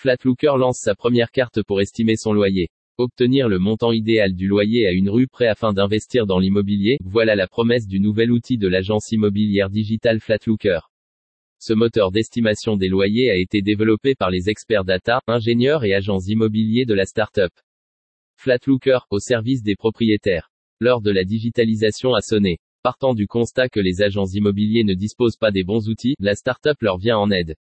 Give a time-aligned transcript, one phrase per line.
[0.00, 2.68] Flatlooker lance sa première carte pour estimer son loyer.
[2.98, 7.34] Obtenir le montant idéal du loyer à une rue près afin d'investir dans l'immobilier, voilà
[7.34, 10.78] la promesse du nouvel outil de l'agence immobilière digitale Flatlooker.
[11.58, 16.20] Ce moteur d'estimation des loyers a été développé par les experts data, ingénieurs et agents
[16.20, 17.50] immobiliers de la start-up.
[18.36, 20.52] Flatlooker, au service des propriétaires.
[20.78, 22.58] L'heure de la digitalisation a sonné.
[22.84, 26.76] Partant du constat que les agents immobiliers ne disposent pas des bons outils, la start-up
[26.82, 27.56] leur vient en aide.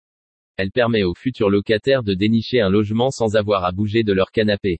[0.56, 4.30] Elle permet aux futurs locataires de dénicher un logement sans avoir à bouger de leur
[4.30, 4.78] canapé.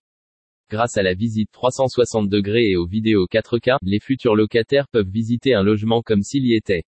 [0.71, 5.53] Grâce à la visite 360 degrés et aux vidéos 4K, les futurs locataires peuvent visiter
[5.53, 6.85] un logement comme s'il y était.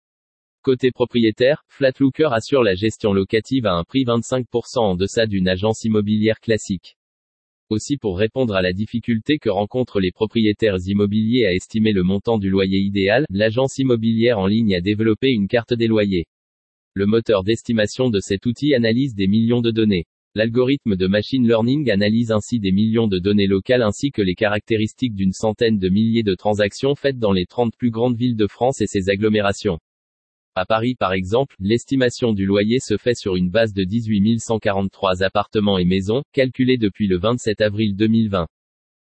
[0.64, 5.86] Côté propriétaire, Flatlooker assure la gestion locative à un prix 25% en deçà d'une agence
[5.86, 6.98] immobilière classique.
[7.70, 12.38] Aussi pour répondre à la difficulté que rencontrent les propriétaires immobiliers à estimer le montant
[12.38, 16.26] du loyer idéal, l'agence immobilière en ligne a développé une carte des loyers.
[16.96, 20.06] Le moteur d'estimation de cet outil analyse des millions de données.
[20.36, 25.16] L'algorithme de machine learning analyse ainsi des millions de données locales ainsi que les caractéristiques
[25.16, 28.80] d'une centaine de milliers de transactions faites dans les 30 plus grandes villes de France
[28.80, 29.80] et ses agglomérations.
[30.54, 35.24] À Paris par exemple, l'estimation du loyer se fait sur une base de 18 143
[35.24, 38.46] appartements et maisons, calculés depuis le 27 avril 2020.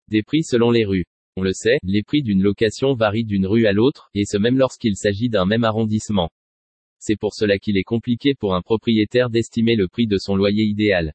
[0.08, 1.08] Des prix selon les rues.
[1.36, 4.58] On le sait, les prix d'une location varient d'une rue à l'autre, et ce même
[4.58, 6.30] lorsqu'il s'agit d'un même arrondissement.
[7.08, 10.64] C'est pour cela qu'il est compliqué pour un propriétaire d'estimer le prix de son loyer
[10.64, 11.14] idéal.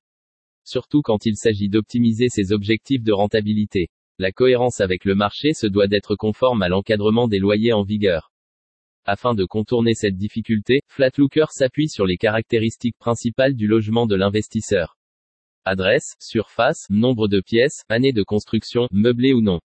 [0.63, 3.89] Surtout quand il s'agit d'optimiser ses objectifs de rentabilité.
[4.17, 8.31] La cohérence avec le marché se doit d'être conforme à l'encadrement des loyers en vigueur.
[9.05, 14.97] Afin de contourner cette difficulté, Flatlooker s'appuie sur les caractéristiques principales du logement de l'investisseur.
[15.65, 19.59] Adresse, surface, nombre de pièces, année de construction, meublé ou non.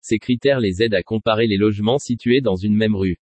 [0.00, 3.18] Ces critères les aident à comparer les logements situés dans une même rue.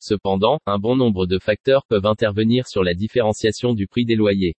[0.00, 4.54] Cependant, un bon nombre de facteurs peuvent intervenir sur la différenciation du prix des loyers.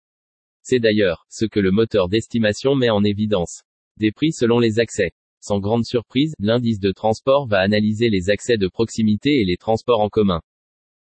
[0.62, 3.62] C'est d'ailleurs ce que le moteur d'estimation met en évidence.
[3.96, 5.12] Des prix selon les accès.
[5.40, 10.00] Sans grande surprise, l'indice de transport va analyser les accès de proximité et les transports
[10.00, 10.40] en commun.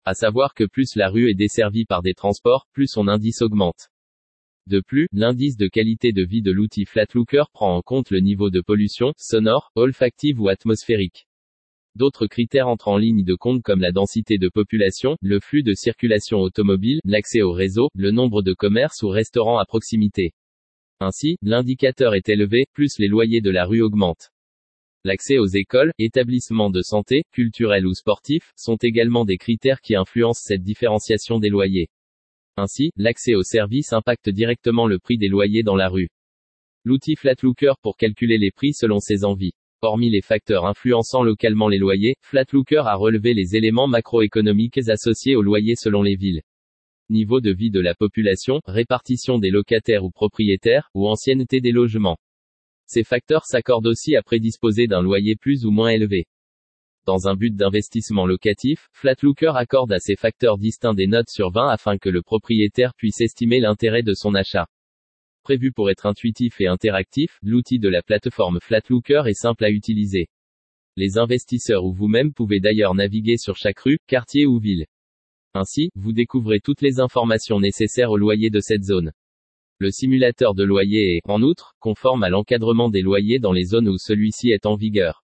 [0.04, 3.90] À savoir que plus la rue est desservie par des transports, plus son indice augmente.
[4.66, 8.48] De plus, l'indice de qualité de vie de l'outil Flatlooker prend en compte le niveau
[8.48, 11.26] de pollution, sonore, olfactive ou atmosphérique.
[11.94, 15.74] D'autres critères entrent en ligne de compte comme la densité de population, le flux de
[15.74, 20.32] circulation automobile, l'accès au réseau, le nombre de commerces ou restaurants à proximité.
[21.00, 24.30] Ainsi, l'indicateur est élevé, plus les loyers de la rue augmentent.
[25.04, 30.44] L'accès aux écoles, établissements de santé, culturels ou sportifs, sont également des critères qui influencent
[30.44, 31.88] cette différenciation des loyers.
[32.56, 36.08] Ainsi, l'accès aux services impacte directement le prix des loyers dans la rue.
[36.84, 39.54] L'outil Flatlooker pour calculer les prix selon ses envies.
[39.84, 45.42] Hormis les facteurs influençant localement les loyers, Flatlooker a relevé les éléments macroéconomiques associés aux
[45.42, 46.42] loyers selon les villes.
[47.10, 52.16] Niveau de vie de la population, répartition des locataires ou propriétaires, ou ancienneté des logements.
[52.86, 56.26] Ces facteurs s'accordent aussi à prédisposer d'un loyer plus ou moins élevé.
[57.04, 61.70] Dans un but d'investissement locatif, Flatlooker accorde à ces facteurs distincts des notes sur 20
[61.70, 64.68] afin que le propriétaire puisse estimer l'intérêt de son achat.
[65.42, 70.28] Prévu pour être intuitif et interactif, l'outil de la plateforme Flatlooker est simple à utiliser.
[70.96, 74.86] Les investisseurs ou vous-même pouvez d'ailleurs naviguer sur chaque rue, quartier ou ville.
[75.54, 79.10] Ainsi, vous découvrez toutes les informations nécessaires au loyer de cette zone.
[79.78, 83.88] Le simulateur de loyer est, en outre, conforme à l'encadrement des loyers dans les zones
[83.88, 85.21] où celui-ci est en vigueur.